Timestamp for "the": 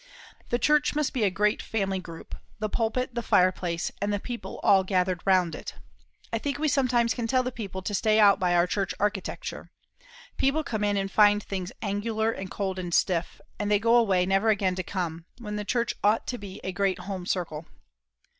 0.49-0.57, 2.57-2.69, 3.13-3.21, 4.01-4.19, 7.43-7.51, 15.55-15.63